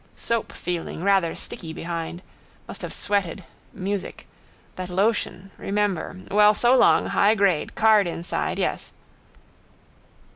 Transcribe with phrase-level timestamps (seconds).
[0.15, 2.23] Soap feeling rather sticky behind.
[2.67, 4.25] Must have sweated: music.
[4.75, 6.21] That lotion, remember.
[6.31, 7.05] Well, so long.
[7.05, 7.75] High grade.
[7.75, 8.57] Card inside.
[8.57, 8.93] Yes.